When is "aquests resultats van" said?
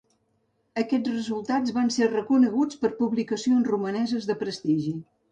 0.83-1.91